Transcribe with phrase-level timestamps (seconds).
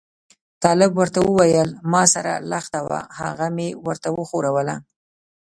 [0.63, 4.75] طالب ورته وویل ما سره لښته وه هغه مې ورته وښوروله.